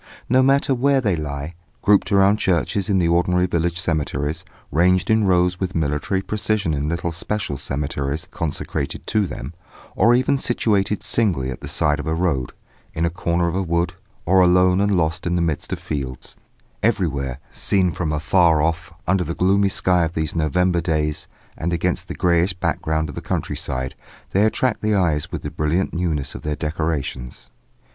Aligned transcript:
No 0.27 0.41
matter 0.41 0.73
where 0.73 0.99
they 0.99 1.15
lie, 1.15 1.53
grouped 1.83 2.11
around 2.11 2.37
churches 2.37 2.89
in 2.89 2.97
the 2.97 3.07
ordinary 3.07 3.45
village 3.45 3.79
cemeteries, 3.79 4.43
ranged 4.71 5.11
in 5.11 5.25
rows 5.25 5.59
with 5.59 5.75
military 5.75 6.23
precision 6.23 6.73
in 6.73 6.89
little 6.89 7.11
special 7.11 7.55
cemeteries 7.55 8.27
consecrated 8.31 9.05
to 9.05 9.27
them, 9.27 9.53
or 9.95 10.15
even 10.15 10.39
situated 10.39 11.03
singly 11.03 11.51
at 11.51 11.61
the 11.61 11.67
side 11.67 11.99
of 11.99 12.07
a 12.07 12.15
road, 12.15 12.51
in 12.95 13.05
a 13.05 13.11
corner 13.11 13.47
of 13.47 13.53
a 13.53 13.61
wood, 13.61 13.93
or 14.25 14.41
alone 14.41 14.81
and 14.81 14.95
lost 14.95 15.27
in 15.27 15.35
the 15.35 15.39
midst 15.43 15.71
of 15.71 15.77
fields, 15.77 16.35
everywhere, 16.81 17.37
seen 17.51 17.91
from 17.91 18.11
afar 18.11 18.59
off, 18.59 18.91
under 19.07 19.23
the 19.23 19.35
gloomy 19.35 19.69
sky 19.69 20.03
of 20.03 20.15
these 20.15 20.33
November 20.35 20.81
days 20.81 21.27
and 21.55 21.73
against 21.73 22.07
the 22.07 22.15
greyish 22.15 22.53
background 22.53 23.07
of 23.07 23.13
the 23.13 23.21
countryside, 23.21 23.93
they 24.31 24.45
attract 24.45 24.81
the 24.81 24.95
eyes 24.95 25.31
with 25.31 25.43
the 25.43 25.51
brilliant 25.51 25.93
newness 25.93 26.33
of 26.33 26.41
their 26.41 26.55
decorations. 26.55 27.51